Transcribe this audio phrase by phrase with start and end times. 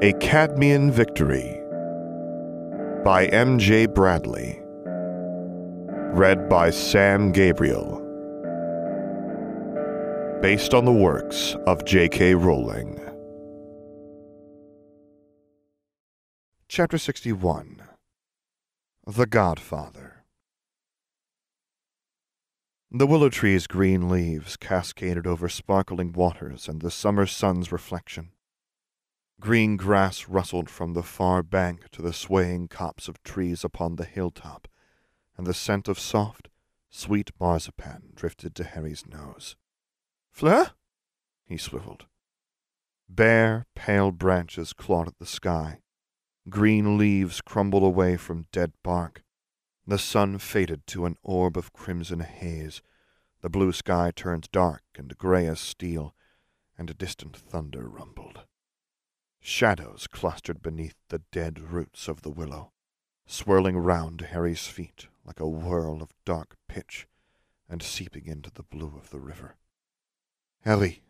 [0.00, 1.60] A Cadmean Victory
[3.04, 3.86] by M.J.
[3.86, 4.60] Bradley.
[6.14, 7.96] Read by Sam Gabriel.
[10.40, 12.36] Based on the works of J.K.
[12.36, 13.00] Rowling.
[16.68, 17.82] Chapter 61
[19.04, 20.22] The Godfather.
[22.92, 28.30] The willow tree's green leaves cascaded over sparkling waters and the summer sun's reflection.
[29.40, 34.04] Green grass rustled from the far bank to the swaying copse of trees upon the
[34.04, 34.66] hilltop,
[35.36, 36.48] and the scent of soft,
[36.90, 39.54] sweet marzipan drifted to Harry's nose.
[40.32, 40.72] Fleur?
[41.44, 42.06] He swiveled.
[43.08, 45.80] Bare, pale branches clawed at the sky.
[46.48, 49.22] Green leaves crumbled away from dead bark.
[49.86, 52.82] The sun faded to an orb of crimson haze.
[53.40, 56.14] The blue sky turned dark and gray as steel,
[56.76, 58.44] and a distant thunder rumbled.
[59.40, 62.72] Shadows clustered beneath the dead roots of the willow,
[63.26, 67.06] swirling round Harry's feet like a whirl of dark pitch,
[67.68, 69.56] and seeping into the blue of the river.
[70.62, 71.02] Harry!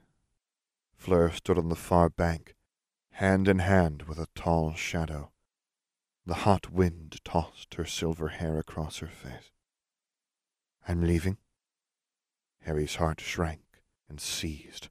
[0.96, 2.54] Fleur stood on the far bank,
[3.12, 5.30] hand in hand with a tall shadow.
[6.26, 9.52] The hot wind tossed her silver hair across her face.
[10.86, 11.38] I'm leaving.
[12.62, 14.88] Harry's heart shrank and seized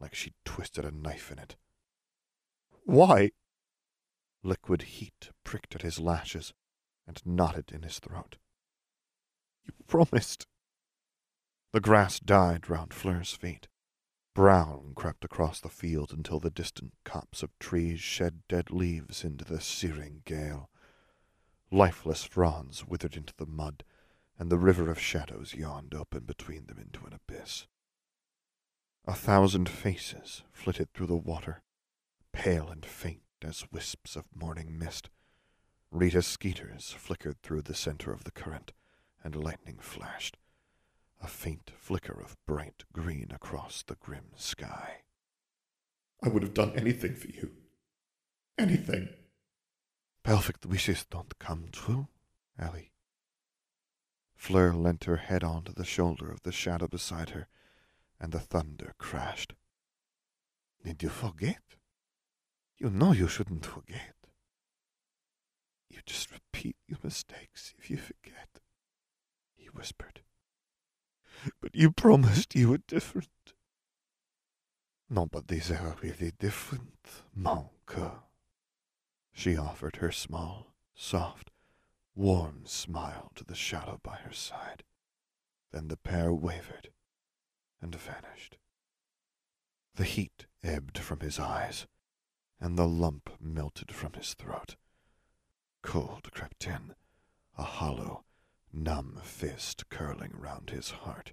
[0.00, 1.56] like she'd twisted a knife in it.
[2.84, 3.32] Why?
[4.42, 6.52] Liquid heat pricked at his lashes
[7.06, 8.36] and knotted in his throat.
[9.64, 10.46] You promised.
[11.72, 13.68] The grass died round Fleur's feet.
[14.34, 19.44] Brown crept across the field until the distant copse of trees shed dead leaves into
[19.44, 20.70] the searing gale.
[21.70, 23.84] Lifeless fronds withered into the mud,
[24.38, 27.66] and the river of shadows yawned open between them into an abyss.
[29.04, 31.62] A thousand faces flitted through the water,
[32.32, 35.10] pale and faint as wisps of morning mist.
[35.90, 38.72] Rita Skeeters flickered through the center of the current,
[39.24, 40.36] and lightning flashed,
[41.20, 45.02] a faint flicker of bright green across the grim sky.
[46.22, 47.52] I would have done anything for you.
[48.58, 49.08] Anything.
[50.22, 52.08] Perfect wishes don't come true,
[52.58, 52.92] Ellie.
[54.36, 57.48] Fleur leant her head onto the shoulder of the shadow beside her,
[58.20, 59.54] and the thunder crashed.
[60.84, 61.62] Did you forget?
[62.80, 64.14] You know you shouldn't forget.
[65.90, 68.60] You just repeat your mistakes if you forget,
[69.54, 70.22] he whispered.
[71.60, 73.28] But you promised you were different.
[75.10, 78.22] Nobody's ever really different, mon coeur.
[79.30, 81.50] She offered her small, soft,
[82.14, 84.84] warm smile to the shadow by her side.
[85.70, 86.88] Then the pair wavered
[87.82, 88.56] and vanished.
[89.96, 91.86] The heat ebbed from his eyes
[92.60, 94.76] and the lump melted from his throat.
[95.82, 96.94] Cold crept in,
[97.56, 98.24] a hollow,
[98.72, 101.32] numb fist curling round his heart.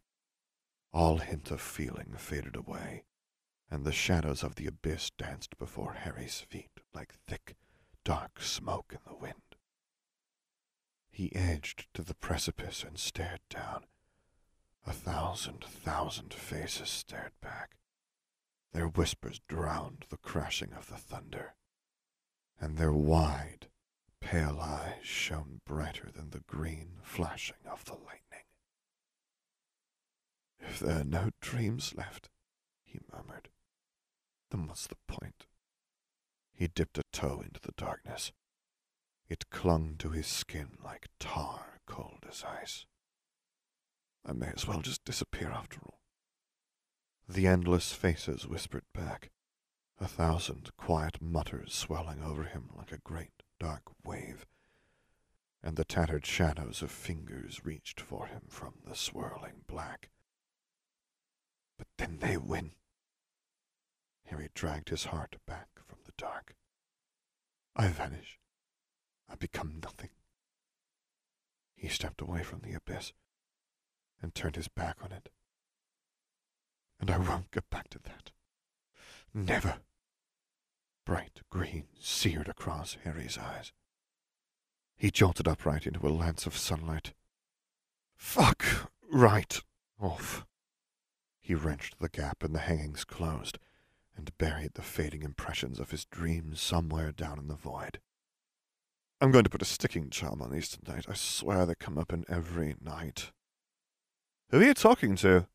[0.93, 3.03] All hint of feeling faded away,
[3.69, 7.55] and the shadows of the abyss danced before Harry's feet like thick,
[8.03, 9.55] dark smoke in the wind.
[11.11, 13.83] He edged to the precipice and stared down.
[14.85, 17.75] A thousand, thousand faces stared back.
[18.73, 21.55] Their whispers drowned the crashing of the thunder,
[22.59, 23.69] and their wide,
[24.19, 28.45] pale eyes shone brighter than the green flashing of the lightning.
[30.59, 32.29] If there are no dreams left,
[32.83, 33.49] he murmured,
[34.49, 35.45] then what's the point?
[36.53, 38.31] He dipped a toe into the darkness.
[39.29, 42.85] It clung to his skin like tar cold as ice.
[44.25, 45.99] I may as well just disappear after all.
[47.29, 49.31] The endless faces whispered back,
[49.99, 54.45] a thousand quiet mutters swelling over him like a great dark wave,
[55.61, 60.09] and the tattered shadows of fingers reached for him from the swirling black.
[61.77, 62.71] But then they win.
[64.27, 66.55] Harry dragged his heart back from the dark.
[67.75, 68.39] I vanish.
[69.27, 70.11] I become nothing.
[71.75, 73.11] He stepped away from the abyss
[74.21, 75.29] and turned his back on it
[76.99, 78.31] and I won't get back to that.
[79.33, 79.77] Never.
[81.05, 83.71] Bright green seared across Harry's eyes.
[84.97, 87.13] He jolted upright into a lance of sunlight.
[88.15, 89.61] Fuck right
[89.99, 90.45] off.
[91.39, 93.59] He wrenched the gap in the hangings closed
[94.15, 97.99] and buried the fading impressions of his dreams somewhere down in the void.
[99.21, 101.05] I'm going to put a sticking charm on these tonight.
[101.07, 103.31] I swear they come up in every night.
[104.49, 105.47] Who are you talking to?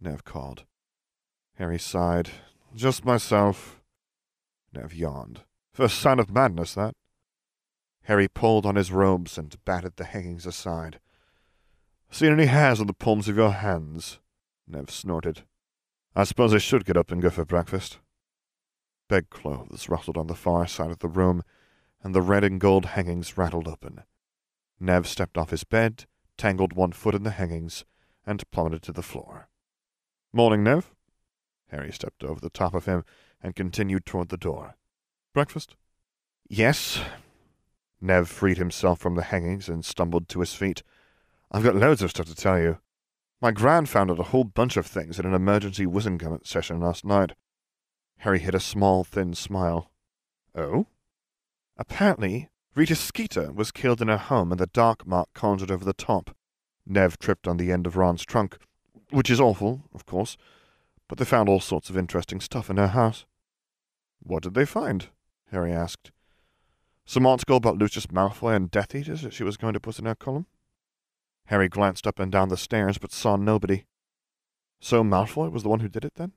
[0.00, 0.64] Nev called.
[1.60, 2.30] Harry sighed.
[2.74, 3.82] Just myself.
[4.72, 5.42] Nev yawned.
[5.74, 6.94] First sign of madness, that.
[8.04, 11.00] Harry pulled on his robes and batted the hangings aside.
[12.10, 14.20] Seen any hairs on the palms of your hands?
[14.66, 15.42] Nev snorted.
[16.16, 17.98] I suppose I should get up and go for breakfast.
[19.10, 21.42] Bedclothes rustled on the far side of the room,
[22.02, 24.04] and the red and gold hangings rattled open.
[24.80, 26.06] Nev stepped off his bed,
[26.38, 27.84] tangled one foot in the hangings,
[28.24, 29.50] and plummeted to the floor.
[30.32, 30.94] Morning, Nev.
[31.70, 33.04] Harry stepped over the top of him
[33.42, 34.76] and continued toward the door.
[35.32, 35.76] Breakfast?
[36.48, 37.00] Yes.
[38.00, 40.82] Nev freed himself from the hangings and stumbled to his feet.
[41.50, 42.78] I've got loads of stuff to tell you.
[43.40, 47.04] My gran found out a whole bunch of things in an emergency Wizengamot session last
[47.04, 47.32] night.
[48.18, 49.90] Harry hid a small, thin smile.
[50.54, 50.86] Oh?
[51.76, 55.92] Apparently, Rita Skeeter was killed in her home and the dark mark conjured over the
[55.92, 56.36] top.
[56.86, 58.58] Nev tripped on the end of Ron's trunk,
[59.10, 60.36] which is awful, of course,
[61.10, 63.26] but they found all sorts of interesting stuff in her house.
[64.22, 65.08] What did they find?
[65.50, 66.12] Harry asked.
[67.04, 70.04] Some article about Lucius Malfoy and Death Eaters that she was going to put in
[70.04, 70.46] her column?
[71.46, 73.86] Harry glanced up and down the stairs, but saw nobody.
[74.78, 76.30] So Malfoy was the one who did it, then?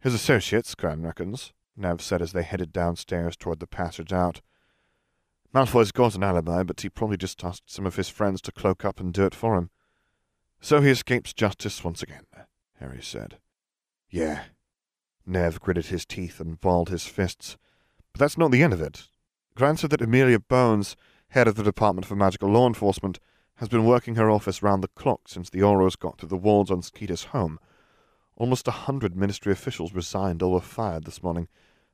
[0.00, 4.42] His associates, Gran reckons, Nev said as they headed downstairs toward the passage out.
[5.54, 8.84] Malfoy's got an alibi, but he probably just asked some of his friends to cloak
[8.84, 9.70] up and do it for him.
[10.60, 12.26] So he escapes justice once again,
[12.80, 13.38] Harry said.
[14.10, 14.44] Yeah.
[15.26, 17.56] Nev gritted his teeth and balled his fists.
[18.12, 19.08] But that's not the end of it.
[19.54, 20.96] Gran said that Amelia Bones,
[21.30, 23.18] head of the Department for Magical Law Enforcement,
[23.56, 26.70] has been working her office round the clock since the Aurors got through the wards
[26.70, 27.58] on Skeeter's home.
[28.36, 31.48] Almost a hundred ministry officials resigned or were fired this morning.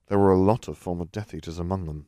[0.09, 2.07] There were a lot of former Death Eaters among them.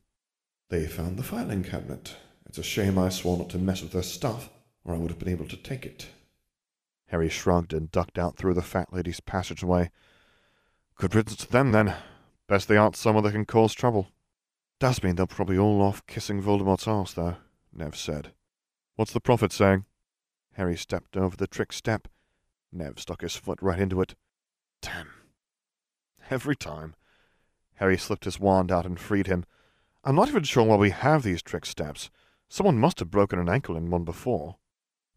[0.69, 2.17] They found the filing cabinet.
[2.45, 4.51] It's a shame I swore not to mess with their stuff,
[4.85, 6.09] or I would have been able to take it.
[7.09, 9.91] Harry shrugged and ducked out through the fat lady's passageway.
[10.97, 11.95] Good riddance to them, then.
[12.49, 14.09] Best they aren't someone that can cause trouble.
[14.79, 17.37] Does mean they'll probably all off kissing Voldemort's arse, though,
[17.73, 18.33] Nev said.
[18.97, 19.85] What's the prophet saying?
[20.55, 22.09] Harry stepped over the trick step.
[22.73, 24.15] Nev stuck his foot right into it.
[24.83, 25.11] Damn.
[26.31, 26.95] Every time.
[27.77, 29.45] Harry slipped his wand out and freed him.
[30.03, 32.11] I'm not even sure why we have these trick steps.
[32.49, 34.57] Someone must have broken an ankle in one before.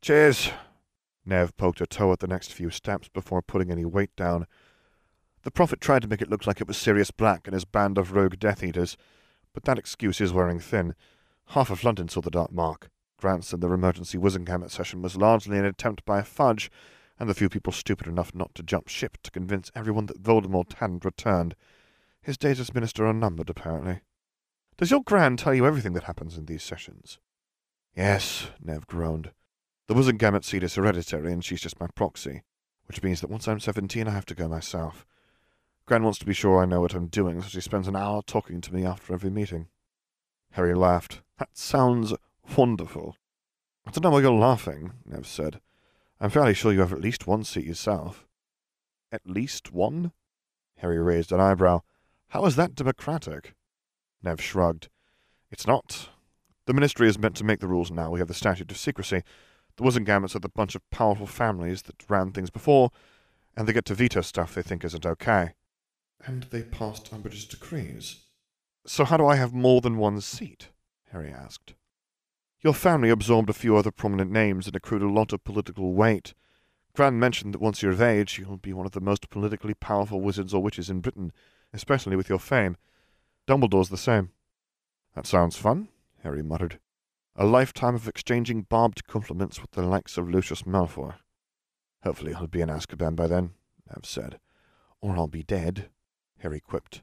[0.01, 0.51] Cheers.
[1.25, 4.47] Nev poked a toe at the next few steps before putting any weight down.
[5.43, 7.97] The prophet tried to make it look like it was Sirius Black and his band
[7.97, 8.97] of rogue Death Eaters,
[9.53, 10.95] but that excuse is wearing thin.
[11.47, 12.89] Half of London saw the dark mark.
[13.17, 16.71] Grant said their emergency Wizengamot session was largely an attempt by a Fudge
[17.19, 20.73] and the few people stupid enough not to jump ship to convince everyone that Voldemort
[20.75, 21.55] hadn't returned.
[22.21, 23.99] His days as minister are numbered, apparently.
[24.77, 27.19] Does your Gran tell you everything that happens in these sessions?
[27.95, 29.31] Yes, Nev groaned.
[29.89, 32.43] The Wizengamot seat is hereditary, and she's just my proxy,
[32.85, 35.03] which means that once I'm seventeen, I have to go myself.
[35.87, 38.21] Gran wants to be sure I know what I'm doing, so she spends an hour
[38.21, 39.65] talking to me after every meeting.
[40.51, 41.23] Harry laughed.
[41.39, 42.13] That sounds
[42.55, 43.15] wonderful.
[43.83, 45.59] I don't know why you're laughing, Nev said.
[46.21, 48.27] I'm fairly sure you have at least one seat yourself.
[49.11, 50.11] At least one?
[50.77, 51.81] Harry raised an eyebrow.
[52.27, 53.55] How is that democratic?
[54.21, 54.87] Nev shrugged.
[55.49, 56.09] It's not.
[56.67, 58.11] The Ministry is meant to make the rules now.
[58.11, 59.23] We have the statute of secrecy.
[59.79, 62.91] The Wizengamots are the bunch of powerful families that ran things before,
[63.55, 65.53] and they get to veto stuff they think isn't okay.
[66.25, 68.25] And they passed Umbridge's decrees.
[68.85, 70.67] So how do I have more than one seat?
[71.13, 71.75] Harry asked.
[72.59, 76.33] Your family absorbed a few other prominent names and accrued a lot of political weight.
[76.93, 80.19] Gran mentioned that once you're of age, you'll be one of the most politically powerful
[80.19, 81.31] wizards or witches in Britain,
[81.71, 82.75] especially with your fame.
[83.47, 84.31] Dumbledore's the same.
[85.15, 85.87] That sounds fun,
[86.21, 86.79] Harry muttered.
[87.41, 91.13] A lifetime of exchanging barbed compliments with the likes of Lucius Malfoy.
[92.03, 93.51] Hopefully I'll be in Azkaban by then,
[93.87, 94.41] Nev said.
[94.99, 95.89] Or I'll be dead,
[96.39, 97.01] Harry quipped.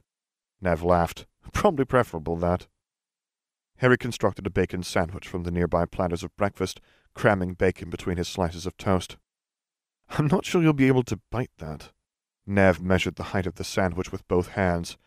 [0.61, 1.25] Nev laughed.
[1.53, 2.67] Probably preferable, that.
[3.77, 6.81] Harry constructed a bacon sandwich from the nearby platters of breakfast,
[7.15, 9.17] cramming bacon between his slices of toast.
[10.07, 11.93] I'm not sure you'll be able to bite that.
[12.45, 14.97] Nev measured the height of the sandwich with both hands,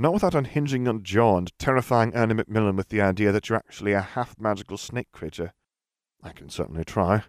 [0.00, 3.92] not without unhinging your jaw and terrifying Ernie Macmillan with the idea that you're actually
[3.92, 5.52] a half-magical snake creature.
[6.22, 7.24] I can certainly try.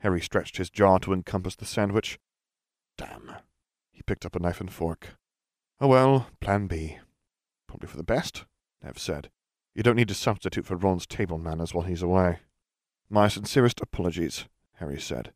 [0.00, 2.18] Harry stretched his jaw to encompass the sandwich.
[2.98, 3.36] Damn.
[3.92, 5.16] He picked up a knife and fork.
[5.80, 6.98] Oh well, plan B.
[7.68, 8.44] Probably for the best,
[8.82, 9.30] Nev said.
[9.74, 12.40] You don't need to substitute for Ron's table manners while he's away.
[13.08, 15.32] My sincerest apologies, Harry said.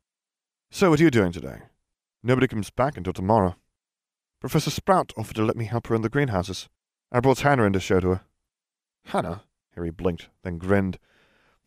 [0.71, 1.63] So what are you doing today?
[2.25, 3.55] Nobody comes back until tomorrow.
[4.41, 6.71] Professor Sprout offered to let me help her in the greenhouses.
[7.13, 8.21] I brought Hannah in to show to her.
[9.07, 9.43] Hannah?
[9.75, 10.99] Harry blinked, then grinned.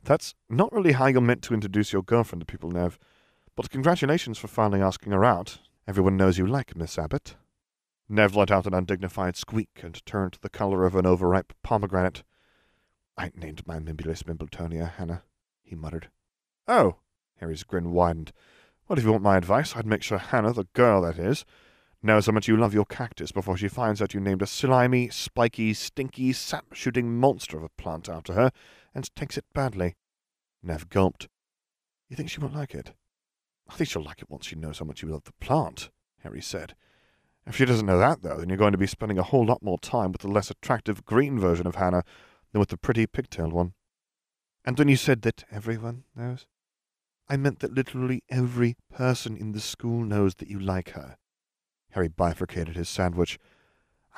[0.04, 2.98] That's not really how you're meant to introduce your girlfriend to people, Nev.
[3.56, 5.60] But congratulations for finally asking her out.
[5.88, 7.36] Everyone knows you like Miss Abbott.
[8.10, 12.24] Nev let out an undignified squeak and turned the color of an overripe pomegranate.
[13.16, 15.22] I named my Mimulus Mimbletonia, Hannah,
[15.62, 16.10] he muttered.
[16.68, 16.96] Oh,
[17.38, 18.34] Harry's grin widened.
[18.88, 21.46] Well, if you want my advice, I'd make sure Hannah, the girl that is,
[22.04, 25.10] knows how much you love your cactus before she finds out you named a slimy,
[25.10, 28.52] spiky, stinky, sap-shooting monster of a plant after her
[28.94, 29.96] and takes it badly.
[30.62, 31.28] Nev gulped.
[32.10, 32.94] You think she won't like it?
[33.70, 35.90] I think she'll like it once she knows how much you love the plant,
[36.22, 36.76] Harry said.
[37.46, 39.64] If she doesn't know that, though, then you're going to be spending a whole lot
[39.64, 42.04] more time with the less attractive green version of Hannah
[42.52, 43.74] than with the pretty pigtailed one.
[44.66, 46.46] And when you said that everyone knows,
[47.28, 51.18] I meant that literally every person in the school knows that you like her.
[51.94, 53.40] Harry bifurcated his sandwich.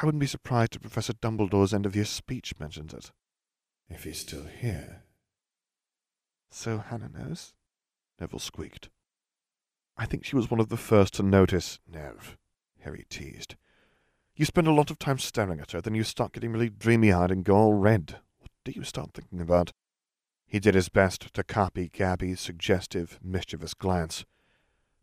[0.02, 3.12] I wouldn't be surprised if Professor Dumbledore's end of year speech mentions it.
[3.90, 5.04] If he's still here.
[6.50, 7.54] So Hannah knows?
[8.20, 8.90] Neville squeaked.
[9.98, 12.38] I think she was one of the first to notice, Nev,
[12.82, 13.56] Harry teased.
[14.36, 17.32] You spend a lot of time staring at her, then you start getting really dreamy-eyed
[17.32, 18.20] and go all red.
[18.40, 19.72] What do you start thinking about?
[20.46, 24.26] He did his best to copy Gabby's suggestive, mischievous glance.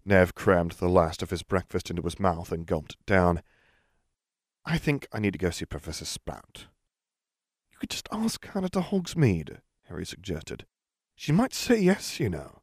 [0.04, 3.42] Nev crammed the last of his breakfast into his mouth and gulped it down.
[4.64, 6.66] I think I need to go see Professor Sprout.
[7.70, 10.66] You could just ask Hannah to Hogsmeade, Harry suggested.
[11.14, 12.62] She might say yes, you know.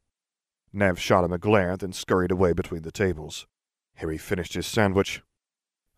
[0.74, 3.48] Nev shot him a glare, then scurried away between the tables.
[3.96, 5.22] Harry finished his sandwich.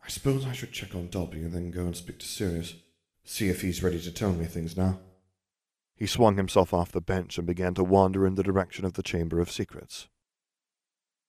[0.04, 2.76] I suppose I should check on Dobby and then go and speak to Sirius.
[3.24, 5.00] See if he's ready to tell me things now.
[5.96, 9.04] He swung himself off the bench and began to wander in the direction of the
[9.04, 10.08] Chamber of Secrets.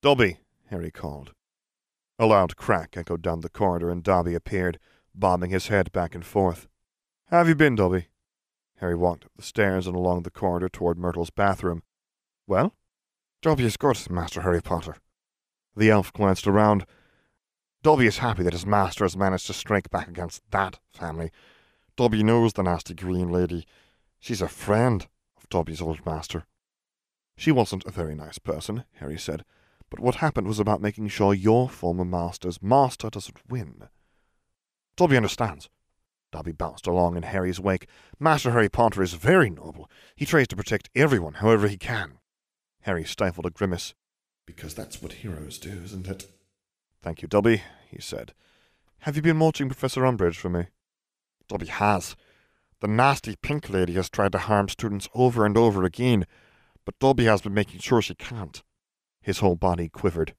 [0.03, 1.31] Dobby, Harry called.
[2.19, 4.77] A loud crack echoed down the corridor, and Dobby appeared,
[5.15, 6.67] bobbing his head back and forth.
[7.27, 8.07] Have you been, Dobby?
[8.81, 11.83] Harry walked up the stairs and along the corridor toward Myrtle's bathroom.
[12.47, 12.75] Well?
[13.41, 14.97] Dobby is good, Master Harry Potter.
[15.73, 16.85] The elf glanced around.
[17.81, 21.31] Dobby is happy that his master has managed to strike back against that family.
[21.95, 23.65] Dobby knows the nasty green lady.
[24.19, 25.07] She's a friend
[25.37, 26.43] of Dobby's old master.
[27.37, 29.45] She wasn't a very nice person, Harry said,
[29.89, 33.83] but what happened was about making sure your former master's master doesn't win.
[34.95, 35.69] Dobby understands.
[36.31, 37.87] Dobby bounced along in Harry's wake.
[38.19, 39.89] Master Harry Potter is very noble.
[40.15, 42.19] He tries to protect everyone however he can.
[42.81, 43.93] Harry stifled a grimace.
[44.45, 46.27] Because that's what heroes do, isn't it?
[47.01, 48.33] Thank you, Dobby, he said.
[48.99, 50.67] Have you been watching Professor Umbridge for me?
[51.47, 52.15] Dobby has.
[52.79, 56.25] The nasty pink lady has tried to harm students over and over again,
[56.83, 58.63] but Dobby has been making sure she can't.
[59.23, 60.35] His whole body quivered.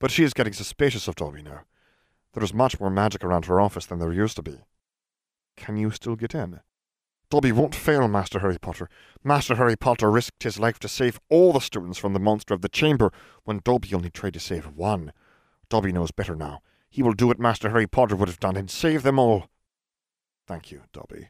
[0.00, 1.60] But she is getting suspicious of Dobby now.
[2.32, 4.58] There is much more magic around her office than there used to be.
[5.56, 6.60] Can you still get in?
[7.30, 8.88] Dobby won't fail, Master Harry Potter.
[9.22, 12.62] Master Harry Potter risked his life to save all the students from the monster of
[12.62, 13.12] the chamber
[13.44, 15.12] when Dobby only tried to save one.
[15.68, 16.60] Dobby knows better now.
[16.88, 19.46] He will do what Master Harry Potter would have done and save them all.
[20.46, 21.28] Thank you, Dobby.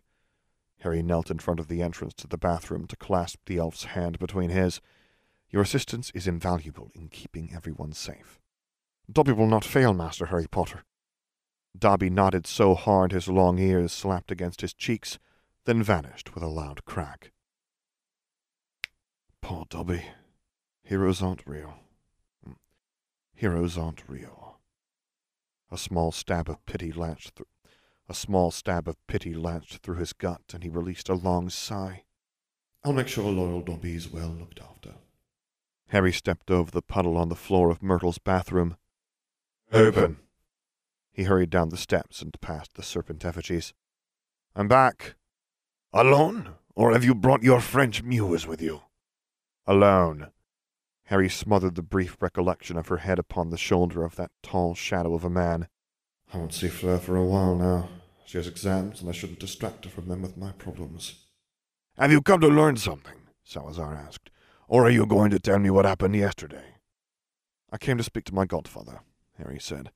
[0.80, 4.18] Harry knelt in front of the entrance to the bathroom to clasp the elf's hand
[4.18, 4.80] between his.
[5.52, 8.40] Your assistance is invaluable in keeping everyone safe.
[9.10, 10.84] Dobby will not fail, Master Harry Potter.
[11.78, 15.18] Dobby nodded so hard his long ears slapped against his cheeks,
[15.66, 17.32] then vanished with a loud crack.
[19.42, 20.04] Poor Dobby.
[20.84, 21.74] Heroes aren't real.
[22.44, 22.52] Hmm.
[23.34, 24.58] Heroes aren't real.
[25.70, 27.46] A small stab of pity latched through.
[28.08, 32.04] A small stab of pity lanced through his gut, and he released a long sigh.
[32.84, 34.94] I'll make sure loyal Dobby is well looked after.
[35.92, 38.78] Harry stepped over the puddle on the floor of Myrtle's bathroom.
[39.74, 40.16] Open!
[41.12, 43.74] He hurried down the steps and past the serpent effigies.
[44.56, 45.16] I'm back.
[45.92, 46.54] Alone?
[46.74, 48.80] Or have you brought your French muse with you?
[49.66, 50.28] Alone.
[51.08, 55.12] Harry smothered the brief recollection of her head upon the shoulder of that tall shadow
[55.12, 55.68] of a man.
[56.32, 57.90] I won't see Fleur for a while now.
[58.24, 61.16] She has exams, and I shouldn't distract her from them with my problems.
[61.98, 63.18] Have you come to learn something?
[63.44, 64.30] Salazar asked.
[64.72, 66.76] Or are you going to tell me what happened yesterday?
[67.70, 69.00] I came to speak to my godfather,
[69.36, 69.90] Harry said.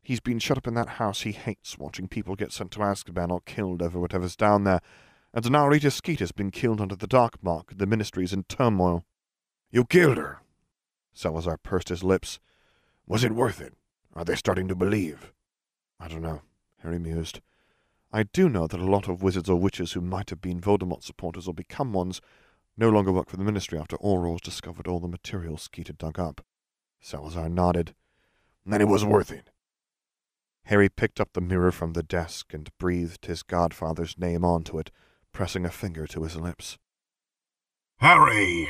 [0.00, 3.32] He's been shut up in that house he hates, watching people get sent to Azkaban
[3.32, 4.78] or killed over whatever's down there,
[5.32, 9.04] and now Rita Skeeter has been killed under the Dark Mark, the Ministry's in turmoil.
[9.72, 10.42] You killed her?
[11.12, 12.38] Salazar pursed his lips.
[13.08, 13.74] Was it worth it?
[14.14, 15.32] Are they starting to believe?
[15.98, 16.42] I don't know,
[16.84, 17.40] Harry mused.
[18.12, 21.02] I do know that a lot of wizards or witches who might have been Voldemort
[21.02, 22.20] supporters or become ones
[22.76, 26.18] no longer work for the Ministry after Aurors discovered all the material Skeeter had dug
[26.18, 26.44] up.
[27.00, 27.94] Salazar nodded.
[28.66, 29.50] Then it was worth it.
[30.64, 34.90] Harry picked up the mirror from the desk and breathed his godfather's name onto it,
[35.32, 36.78] pressing a finger to his lips.
[37.98, 38.68] Harry!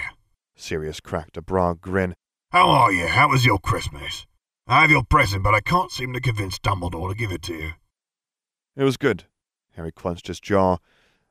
[0.56, 2.14] Sirius cracked a broad grin.
[2.50, 3.06] How are you?
[3.06, 4.26] How was your Christmas?
[4.66, 7.54] I have your present, but I can't seem to convince Dumbledore to give it to
[7.54, 7.70] you.
[8.76, 9.24] It was good.
[9.76, 10.78] Harry clenched his jaw.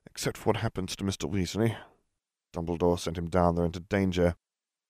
[0.06, 1.30] Except for what happens to Mr.
[1.30, 1.76] Weasley.
[2.54, 4.36] Dumbledore sent him down there into danger.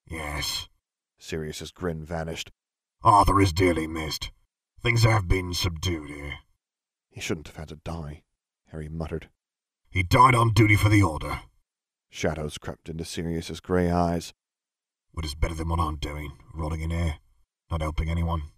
[0.05, 0.67] Yes.
[1.17, 2.51] Sirius's grin vanished.
[3.01, 4.31] Arthur is dearly missed.
[4.81, 6.33] Things have been subdued here.
[7.09, 8.23] He shouldn't have had to die,
[8.67, 9.29] Harry muttered.
[9.89, 11.41] He died on duty for the Order.
[12.09, 14.33] Shadows crept into Sirius's grey eyes.
[15.13, 17.17] But it's better than what I'm doing, rotting in here,
[17.69, 18.51] not helping anyone.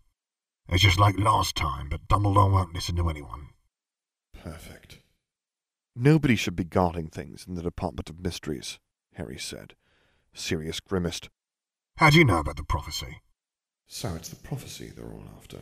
[0.70, 3.50] It's just like last time, but Dumbledore won't listen to anyone.
[4.34, 5.02] Perfect.
[5.96, 8.80] Nobody should be guarding things in the Department of Mysteries,
[9.16, 9.76] Harry said.
[10.34, 11.30] Sirius grimaced.
[11.98, 13.22] How do you know about the prophecy?
[13.88, 15.60] So it's the prophecy they're all after.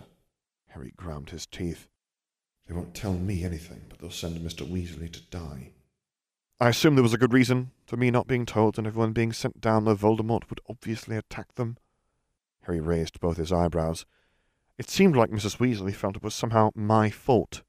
[0.69, 1.87] Harry ground his teeth.
[2.67, 4.67] They won't tell me anything, but they'll send Mr.
[4.67, 5.71] Weasley to die.
[6.59, 9.33] I assume there was a good reason for me not being told and everyone being
[9.33, 11.77] sent down where Voldemort would obviously attack them.
[12.63, 14.05] Harry raised both his eyebrows.
[14.77, 15.57] It seemed like Mrs.
[15.57, 17.61] Weasley felt it was somehow my fault,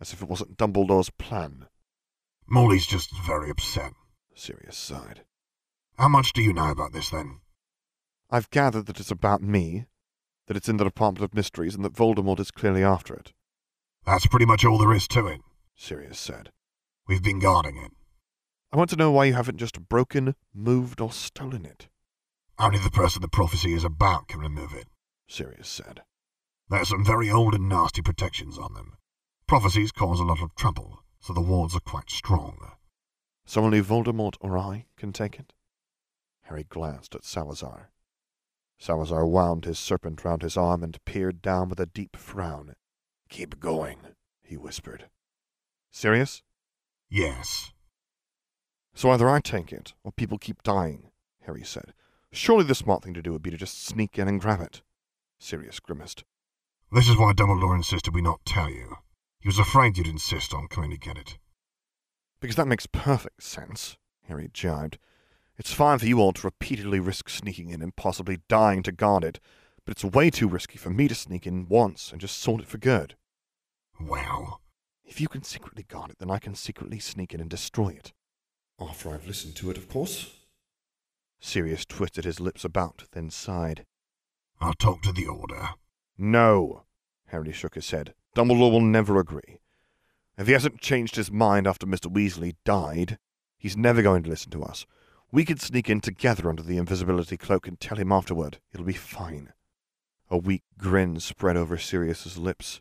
[0.00, 1.66] as if it wasn't Dumbledore's plan.
[2.48, 3.92] Molly's just very upset.
[4.34, 5.20] Sirius sighed.
[5.98, 7.40] How much do you know about this, then?
[8.30, 9.86] I've gathered that it's about me,
[10.46, 13.32] that it's in the Department of Mysteries, and that Voldemort is clearly after it,
[14.06, 15.40] That's pretty much all there is to it.
[15.74, 16.52] Sirius said.
[17.08, 17.90] We've been guarding it.
[18.72, 21.88] I want to know why you haven't just broken, moved, or stolen it,
[22.60, 24.86] Only the person the prophecy is about can remove it.
[25.26, 26.02] Sirius said.
[26.68, 28.98] There's some very old and nasty protections on them.
[29.48, 32.56] Prophecies cause a lot of trouble, so the wards are quite strong.
[33.46, 35.54] So only Voldemort or I can take it?
[36.48, 37.90] Harry glanced at Salazar.
[38.78, 42.74] Salazar wound his serpent round his arm and peered down with a deep frown.
[43.28, 43.98] Keep going,
[44.42, 45.10] he whispered.
[45.90, 46.42] Sirius?
[47.10, 47.72] Yes.
[48.94, 51.10] So either I take it, or people keep dying,
[51.42, 51.92] Harry said.
[52.32, 54.80] Surely the smart thing to do would be to just sneak in and grab it.
[55.38, 56.24] Sirius grimaced.
[56.90, 58.96] This is why Dumbledore insisted we not tell you.
[59.40, 61.36] He was afraid you'd insist on coming to get it.
[62.40, 64.98] Because that makes perfect sense, Harry jibed.
[65.58, 69.24] It's fine for you all to repeatedly risk sneaking in and possibly dying to guard
[69.24, 69.40] it,
[69.84, 72.68] but it's way too risky for me to sneak in once and just sort it
[72.68, 73.16] for good.
[74.00, 74.60] Well,
[75.04, 78.12] If you can secretly guard it, then I can secretly sneak in and destroy it.
[78.78, 80.30] After I've listened to it, of course.
[81.40, 83.86] Sirius twisted his lips about, then sighed.
[84.60, 85.70] I'll talk to the Order.
[86.18, 86.84] No,
[87.28, 88.14] Harry shook his head.
[88.36, 89.58] Dumbledore will never agree.
[90.36, 92.12] If he hasn't changed his mind after Mr.
[92.12, 93.18] Weasley died,
[93.56, 94.84] he's never going to listen to us.
[95.30, 98.60] We could sneak in together under the invisibility cloak and tell him afterward.
[98.72, 99.52] It'll be fine.
[100.30, 102.80] A weak grin spread over Sirius's lips.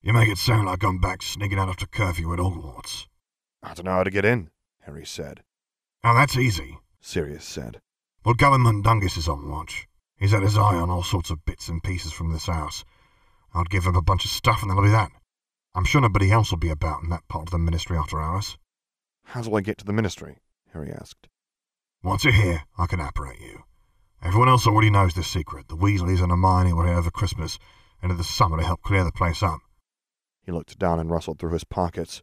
[0.00, 3.06] You make it sound like I'm back sneaking out after curfew at Hogwarts.
[3.62, 4.50] I don't know how to get in,
[4.80, 5.42] Harry said.
[6.02, 6.78] Oh, that's easy.
[7.02, 7.80] Sirius said.
[8.24, 9.86] Well, Gavin Mundungus is on watch.
[10.16, 12.82] He's had his eye on all sorts of bits and pieces from this house.
[13.52, 15.12] I'd give him a bunch of stuff and that'll be that.
[15.74, 18.56] I'm sure nobody else will be about in that part of the ministry after hours.
[19.24, 20.38] How do I get to the ministry?
[20.72, 21.28] Harry asked.
[22.08, 23.64] Once you're here, I can apparate you.
[24.22, 25.68] Everyone else already knows this secret.
[25.68, 27.58] The Weasleys and Hermione were here over Christmas
[28.00, 29.60] and in the summer to help clear the place up.
[30.40, 32.22] He looked down and rustled through his pockets.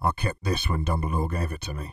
[0.00, 1.92] I kept this when Dumbledore gave it to me.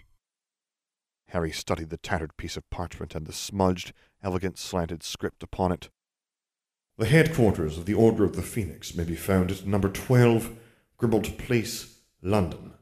[1.27, 3.91] Harry studied the tattered piece of parchment and the smudged,
[4.23, 5.89] elegant slanted script upon it.
[6.97, 10.57] The headquarters of the Order of the Phoenix may be found at number 12,
[10.97, 12.75] Grimmauld Place, London.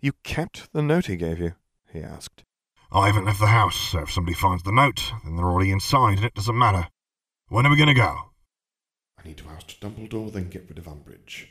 [0.00, 1.52] You kept the note he gave you?
[1.92, 2.42] he asked.
[2.92, 6.18] I haven't left the house, so if somebody finds the note, then they're already inside
[6.18, 6.88] and it doesn't matter.
[7.48, 8.32] When are we going to go?
[9.18, 11.48] I need to oust Dumbledore, then get rid of Umbridge.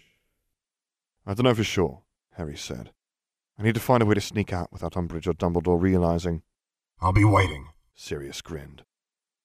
[1.25, 2.91] I don't know for sure, Harry said.
[3.57, 6.43] I need to find a way to sneak out without Umbridge or Dumbledore realizing.
[6.99, 7.69] I'll be waiting.
[7.95, 8.83] Sirius grinned.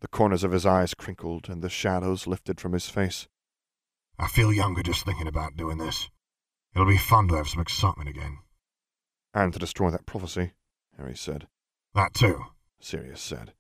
[0.01, 3.29] The corners of his eyes crinkled and the shadows lifted from his face.
[4.19, 6.09] I feel younger just thinking about doing this.
[6.75, 8.39] It'll be fun to have some excitement again.
[9.35, 10.53] And to destroy that prophecy,
[10.97, 11.49] Harry said.
[11.95, 12.45] That too.
[12.81, 13.53] Sirius said.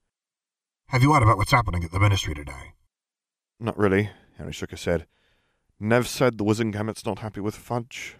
[0.88, 2.74] Have you heard about what's happening at the ministry today?
[3.58, 5.06] Not really, Harry shook his head.
[5.78, 8.16] Nev said the Wizengamot's not happy with Fudge.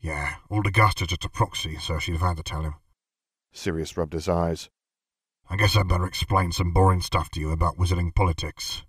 [0.00, 2.74] Yeah, Old Augusta's just a proxy, so she'd have had to tell him.
[3.52, 4.70] Sirius rubbed his eyes.
[5.48, 8.84] I guess I'd better explain some boring stuff to you about wizarding politics.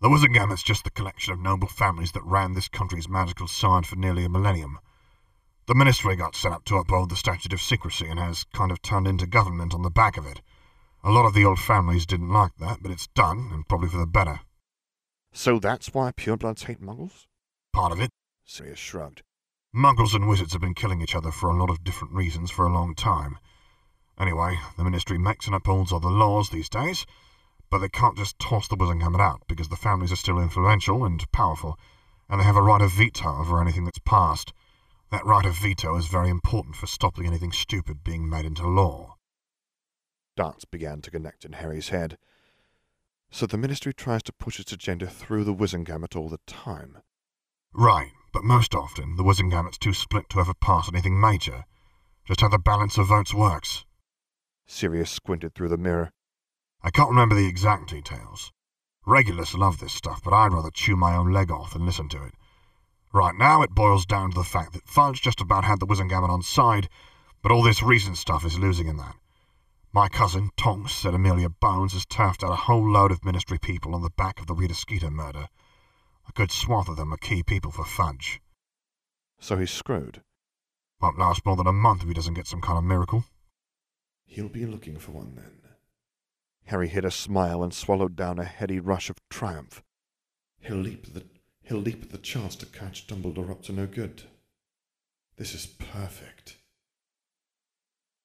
[0.00, 3.96] The Wizengamot's just the collection of noble families that ran this country's magical side for
[3.96, 4.78] nearly a millennium.
[5.66, 8.82] The ministry got set up to uphold the statute of secrecy and has kind of
[8.82, 10.40] turned into government on the back of it.
[11.02, 13.98] A lot of the old families didn't like that, but it's done, and probably for
[13.98, 14.40] the better.
[15.32, 17.26] So that's why purebloods hate muggles?
[17.72, 18.10] Part of it.
[18.44, 19.22] Sirius shrugged.
[19.74, 22.66] Muggles and wizards have been killing each other for a lot of different reasons for
[22.66, 23.38] a long time.
[24.18, 27.06] Anyway, the ministry makes and upholds all the laws these days,
[27.70, 31.04] but they can't just toss the wizarding Wizengamot out because the families are still influential
[31.04, 31.78] and powerful,
[32.28, 34.52] and they have a right of veto over anything that's passed.
[35.10, 39.16] That right of veto is very important for stopping anything stupid being made into law.
[40.36, 42.16] Dots began to connect in Harry's head.
[43.30, 46.98] So the Ministry tries to push its agenda through the Wizengamot all the time.
[47.72, 51.64] Right, but most often the Wizengamot's too split to ever pass anything major.
[52.24, 53.84] Just how the balance of votes works.
[54.66, 56.12] Sirius squinted through the mirror.
[56.82, 58.52] I can't remember the exact details.
[59.04, 62.22] Regulus love this stuff, but I'd rather chew my own leg off than listen to
[62.22, 62.34] it.
[63.12, 66.30] Right now, it boils down to the fact that Fudge just about had the Wizengamot
[66.30, 66.88] on side,
[67.42, 69.16] but all this recent stuff is losing in that.
[69.92, 73.96] My cousin, Tonks, said Amelia Bones has turfed out a whole load of ministry people
[73.96, 75.48] on the back of the Rita Skeeter murder.
[76.28, 78.40] A good swath of them are key people for Fudge.
[79.40, 80.22] So he's screwed.
[81.00, 83.24] Won't last more than a month if he doesn't get some kind of miracle.
[84.24, 85.62] He'll be looking for one then.
[86.66, 89.82] Harry hid a smile and swallowed down a heady rush of triumph.
[90.60, 91.24] He'll leap the
[91.70, 94.24] he'll leap at the chance to catch Dumbledore up to no good.
[95.36, 96.56] This is perfect.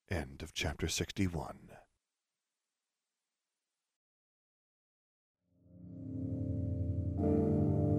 [0.10, 1.60] End of chapter 61.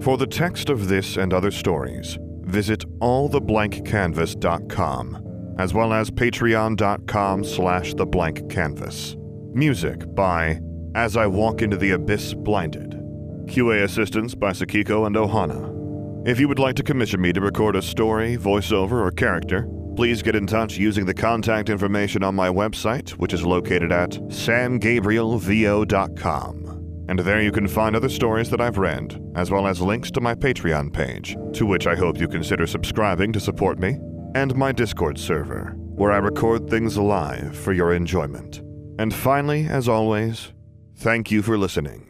[0.03, 7.95] For the text of this and other stories, visit alltheblankcanvas.com, as well as patreon.com slash
[7.95, 9.17] theblankcanvas.
[9.55, 10.61] Music by
[10.95, 12.86] As I Walk Into the Abyss Blinded.
[13.47, 15.73] QA assistance by Sakiko and Ohana.
[16.27, 20.23] If you would like to commission me to record a story, voiceover, or character, please
[20.23, 26.63] get in touch using the contact information on my website, which is located at samgabrielvo.com.
[27.09, 30.21] And there you can find other stories that I've read, as well as links to
[30.21, 33.97] my Patreon page, to which I hope you consider subscribing to support me,
[34.35, 38.61] and my Discord server, where I record things live for your enjoyment.
[38.99, 40.53] And finally, as always,
[40.97, 42.06] thank you for listening.